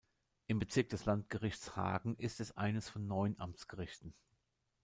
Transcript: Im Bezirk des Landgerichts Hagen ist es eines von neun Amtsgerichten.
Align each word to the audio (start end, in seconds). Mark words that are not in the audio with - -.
Im 0.47 0.57
Bezirk 0.57 0.89
des 0.89 1.05
Landgerichts 1.05 1.75
Hagen 1.75 2.15
ist 2.15 2.39
es 2.39 2.57
eines 2.57 2.89
von 2.89 3.05
neun 3.05 3.35
Amtsgerichten. 3.37 4.15